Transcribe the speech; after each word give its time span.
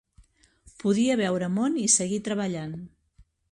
Podia 0.83 1.17
veure 1.19 1.51
món 1.59 1.77
i 1.83 1.85
seguir 1.99 2.19
treballant. 2.31 2.75